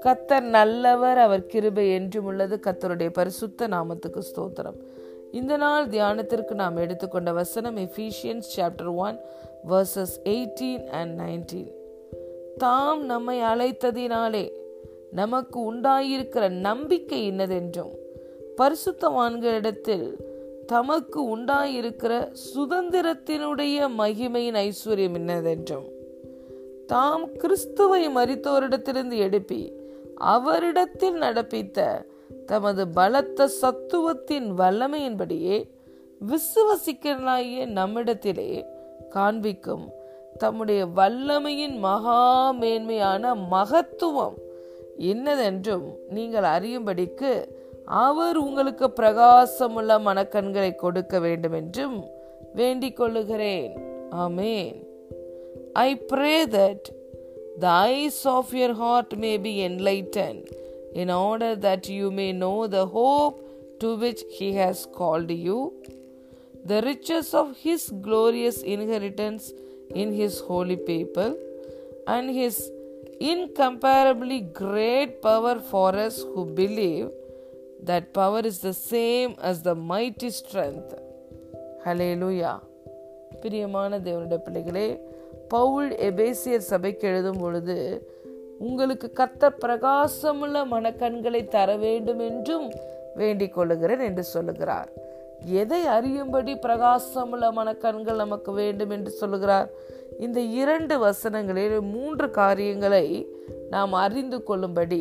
[0.00, 2.60] கத்தர் நல்லவர் அவர் கிருபை என்றும் உள்ளது.
[2.66, 4.78] கத்தருடைய பரிசுத்த நாமத்துக்கு ஸ்தோத்திரம்.
[5.32, 9.18] இந்த நாள் தியானத்திற்கு நாம் எடுத்துக்கொண்ட வசனம் Ephesians chapter one
[9.68, 11.72] verses eighteen and nineteen
[12.56, 14.50] தாம் நம்மை அழைத்ததினாலே
[15.10, 17.90] நமக்கு உண்டாயிருக்கிற நம்பிக்கை இன்னதென்றும்
[18.56, 20.27] பரிசுத்தவான்களிடத்தில்
[20.68, 22.12] தமக்கு உண்டாயிருக்கிற
[22.54, 25.86] சுதந்திரத்தினுடைய மகிமையின் ஐஸ்வர்யம் என்னதென்றும்?
[26.86, 29.60] தாம் கிறிஸ்துவை மறித்தோரிடத்திலிருந்து எடுப்பி
[30.24, 31.78] அவரிடத்தில் நடப்பித்த
[32.46, 35.58] தமது பலத்த சத்துவத்தின் வல்லமையின்படியே
[36.20, 38.64] விசுவசிக்கலாகிய நம்மிடத்திலே
[39.10, 39.86] காண்பிக்கும்
[40.38, 44.38] தம்முடைய வல்லமையின் மகா மேன்மையான மகத்துவம்
[44.98, 47.32] என்னதென்றும் நீங்கள் அறியும்படிக்கு
[48.05, 51.97] அவர் உங்களுக்கு பிரகாசமுள்ள மனக்கண்களை கொடுக்க வேண்டும் என்றும்
[52.53, 53.73] வேண்டிக் கொள்ளுகிறேன்
[54.23, 54.73] ஆமேன்
[55.75, 56.81] I pray that
[57.57, 60.45] the eyes of your heart may be enlightened,
[60.93, 63.37] in order that you may know the hope
[63.79, 65.57] to which He has called you,
[66.65, 69.45] the riches of His glorious inheritance
[70.01, 71.31] in His holy people,
[72.07, 72.55] and His
[73.31, 77.09] incomparably great power for us who believe.
[77.80, 80.94] That power is the same as the mighty strength.
[81.84, 82.56] Hallelujah.
[83.40, 84.86] பிரியமான தேவனுடைய பிள்ளைகளே
[85.48, 87.76] பவுல் எபேசியர் சபைக்கு எழுதும் பொழுது
[88.58, 92.66] உங்களுக்கு கத்த பிரகாசமுள்ள மனக்கண்களை தர வேண்டும் என்றும்
[93.14, 94.90] வேண்டிக் கொள்ளுகிறேன் என்று சொல்லுகிறார்
[95.60, 99.68] எதை அறியும்படி பிரகாசமுள்ள மனக்கண்கள் நமக்கு வேண்டும் என்று சொல்லுகிறார்
[100.18, 103.06] இந்த இரண்டு வசனங்களில் மூன்று காரியங்களை
[103.70, 105.00] நாம் அறிந்து கொள்ளும்படி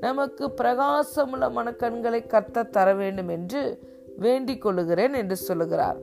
[0.00, 3.78] நமக்கு பிரகாசமுள்ள மனக்கண்களை கத்த தர வேண்டும் என்று
[4.16, 5.96] வேண்டிக் கொள்ளுகிறேன் என்று சொல்லுகிறார்.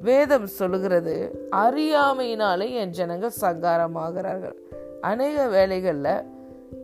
[0.00, 4.54] வேதம் சொல்லுகிறது அறியாமையினாலே என் ஜனங்கள் சங்காரமாகிறார்கள்.
[5.00, 6.22] அநேக வேலைகளில்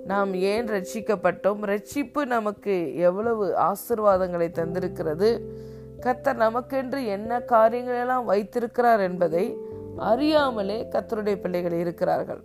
[0.06, 1.62] நாம் ஏன் ரட்சிக்கப்பட்டோம்?
[1.66, 5.40] ரட்சிப்பு நமக்கு எவ்வளவு ஆசிர்வாதங்களை தந்திருக்கிறது?
[6.00, 9.56] கத்தர் நமக்கென்று என்ன காரியங்களெல்லாம் வைத்திருக்கிறார் என்பதை
[9.96, 12.42] அறியாமலே கத்தருடைய பிள்ளைகள் இருக்கிறார்கள்.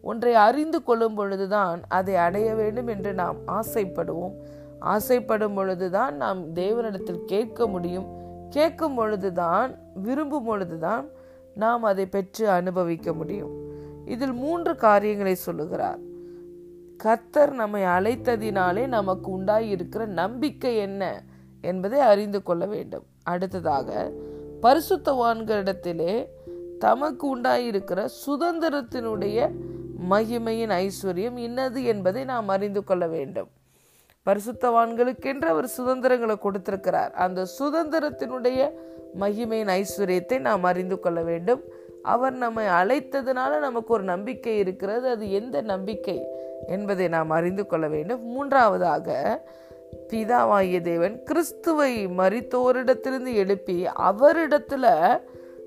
[0.00, 4.32] ஒன்றை அறிந்து கொள்ளும் பொழுதுதான் அதை அடைய வேண்டும் என்று நாம் ஆசைப்படுவோம்.
[4.78, 8.06] ஆசைப்படும் பொழுதுதான் நாம் தேவனிடத்தில் கேட்க முடியும்.
[8.50, 11.08] கேட்கும் பொழுதுதான் விரும்பும் பொழுதுதான்
[11.54, 13.50] நாம் அதை பெற்று அனுபவிக்க முடியும்.
[14.06, 15.98] இதில் மூன்று காரியங்களை சொல்லுகிறார்.
[17.04, 21.22] கத்தர் நம்மை அழைத்ததினாலே நமக்கு உண்டாயிருக்கிற நம்பிக்கை என்ன
[21.60, 23.04] என்பதை அறிந்து கொள்ள வேண்டும்.
[23.22, 24.12] அடுத்ததாக
[24.62, 26.26] பரிசுத்தவான்களிடத்திலே
[26.78, 29.50] தமக்கு உண்டாயிருக்கிற சுதந்திரத்தினுடைய
[30.10, 33.48] மகிமையின் ஐஸ்வர்யம் இன்னது என்பதை நாம் அறிந்து கொள்ள வேண்டும்.
[34.26, 37.12] பரிசுத்தவான்களுக்கென்று அவர் சுதந்திரங்களை கொடுத்திருக்கிறார்.
[37.12, 38.70] அந்த சுதந்திரத்தினுடைய
[39.20, 41.60] மகிமையின் ஐஸ்வர்யத்தை நாம் அறிந்து கொள்ள வேண்டும்.
[42.02, 45.08] அவர் நம்மை அழைத்ததுனால நமக்கு ஒரு நம்பிக்கை இருக்கிறது.
[45.08, 46.24] அது எந்த நம்பிக்கை
[46.66, 48.26] என்பதை நாம் அறிந்து கொள்ள வேண்டும்.
[48.26, 49.46] மூன்றாவதாக
[50.08, 55.20] பிதாவாகிய தேவன் கிறிஸ்துவை மறித்தோரிடத்திலிருந்து எழுப்பி அவரிடத்துல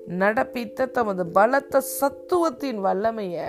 [0.08, 3.46] நடப்பித்த தமது பலத்த சத்துவத்தின் வல்லமையை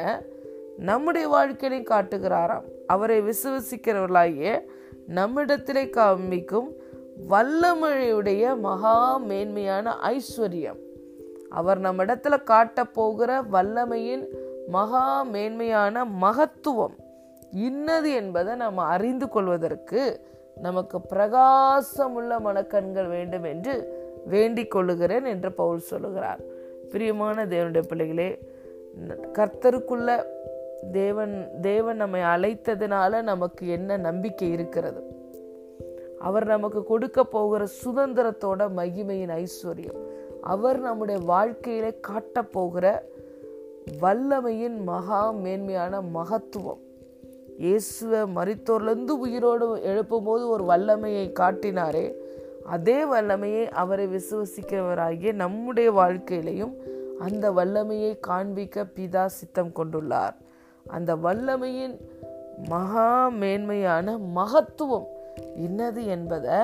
[0.77, 2.63] நம்முடைய வாழ்க்கையை காட்டுகிறாராம்.
[2.87, 4.61] அவரை விசுவசிக்கிறவர்களாகிய
[5.07, 6.67] நம்மிடத்திலே காமிக்கும்
[7.29, 10.79] வல்லமழையுடைய மகா மேன்மையான ஐஸ்வர்யம்.
[11.49, 14.27] அவர் நம்மிடத்துல காட்ட போகிற வல்லமையின்
[14.67, 16.95] மகா மேன்மையான மகத்துவம்
[17.51, 20.19] இன்னது என்பதை நம்ம அறிந்து கொள்வதற்கு
[20.55, 26.39] நமக்கு பிரகாசமுள்ள மனக்கண்கள் வேண்டும் என்று வேண்டிக் கொள்ளுகிறேன் என்று பவுல் சொல்லுகிறார்.
[26.89, 28.39] பிரியமான தேவனுடைய பிள்ளைகளே
[29.33, 30.25] கர்த்தருக்குள்ள
[30.91, 35.03] தேவன் தேவன் நம்மை அழைத்ததுனால நமக்கு என்ன நம்பிக்கை இருக்கிறது?
[36.19, 40.01] அவர் நமக்கு கொடுக்க போகிற சுதந்திரத்தோட மகிமையின் ஐஸ்வர்யம்.
[40.41, 43.03] அவர் நம்முடைய வாழ்க்கையில காட்ட போகிற
[44.01, 46.79] வல்லமையின் மகா மேன்மையான மகத்துவம்.
[47.57, 52.13] இயேசுவை மறித்தோர்லேருந்து உயிரோடு எழுப்பும் போது ஒரு வல்லமையை காட்டினாரே
[52.65, 56.73] அதே வல்லமையை அவரை விசுவசிக்கிறவராகிய நம்முடைய வாழ்க்கையிலையும்
[57.19, 60.35] அந்த வல்லமையை காண்பிக்க பிதா சித்தம் கொண்டுள்ளார்.
[60.87, 61.99] அந்த வல்லமையின்
[62.69, 65.05] மகா மேன்மையான மகத்துவம்
[65.57, 66.59] என்னது என்பதை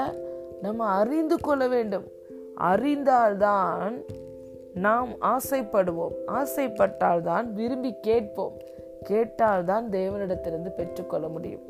[0.61, 2.03] நம்ம அறிந்து கொள்ள வேண்டும்.
[2.59, 4.03] அறிந்தால்தான்
[4.73, 6.15] நாம் ஆசைப்படுவோம்.
[6.27, 8.57] ஆசைப்பட்டால்தான் விரும்பி கேட்போம்.
[9.09, 11.61] கேட்டால்தான் தேவனிடத்திலிருந்து பெற்றுக்கொள்ள முடியும்.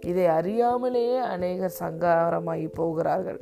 [0.00, 3.40] இதை அறியாமலேயே அநேகர் சங்காரமாகி போகிறார்கள்.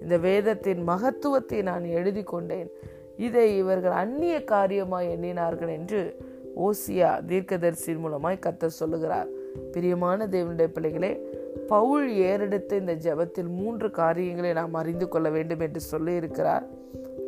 [0.00, 2.70] இந்த வேதத்தின் மகத்துவத்தை நான் எழுதி கொண்டேன்
[3.16, 6.16] இதை இவர்கள் அந்நிய காரியமாக எண்ணினார்கள் என்று
[6.56, 9.28] ஓசியா தீர்க்கதரிசியின் மூலமாய் கத்த சொல்லுகிறார்.
[9.72, 11.20] பிரியமான தேவனுடைய பிள்ளைகளே
[11.68, 16.64] பவுல் ஏறெடுத்த இந்த ஜபத்தில் மூன்று காரியங்களை நாம் அறிந்து கொள்ள வேண்டும் என்று சொல்லியிருக்கிறார்.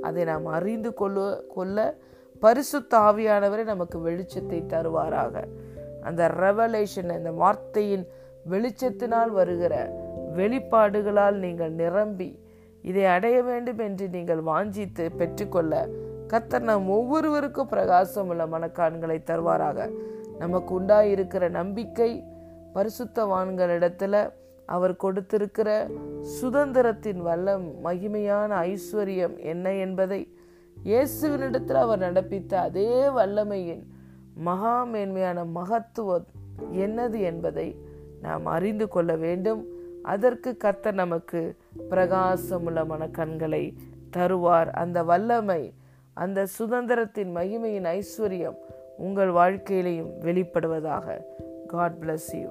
[0.00, 1.96] அதை நாம் அறிந்து கொள்ள கொள்ள
[2.40, 5.44] பரிசுத்த ஆவியானவரே நமக்கு வெளிச்சத்தை தருவாராக.
[6.02, 8.04] அந்த ரெவலேஷன் அந்த வார்த்தையின்
[8.50, 9.74] வெளிச்சத்தினால் வருகிற
[10.36, 12.46] வெளிப்பாடுகளால் நீங்கள் நிரம்பி
[12.82, 15.88] இதை அடைய வேண்டும் என்று நீங்கள் வாஞ்சித்து பெற்றுக்கொள்ள
[16.28, 19.90] கர்த்தர் நம் ஒவ்வொருவருக்கும் பிரகாசம் உள்ள மனக்கான்களை தருவாராக.
[20.38, 22.10] நமக்கு உண்டாயிருக்கிற நம்பிக்கை
[22.74, 24.14] பரிசுத்தவான்களிடத்துல
[24.66, 25.68] அவர் கொடுத்திருக்கிற
[26.42, 30.20] சுதந்திரத்தின் வல்லம் மகிமையான ஐஸ்வர்யம் என்ன என்பதை
[30.84, 33.82] இயேசுவினிடத்தில் அவர் நடப்பித்த அதே வல்லமையின்
[34.34, 36.26] மகா மேன்மையான மகத்துவம்
[36.72, 37.68] என்னது என்பதை
[38.22, 39.62] நாம் அறிந்து கொள்ள வேண்டும்.
[40.02, 41.40] அதற்கு கர்த்தர் நமக்கு
[41.90, 43.64] பிரகாசமுள்ள மனக்கண்களை
[44.16, 44.70] தருவார்.
[44.82, 45.62] அந்த வல்லமை
[46.18, 48.58] அந்த சுதந்திரத்தின் மகிமையின் ஐஸ்வர்யம்
[48.96, 51.06] உங்கள் வாழ்க்கையிலையும் வெளிப்படுவதாக.
[51.66, 52.48] God bless you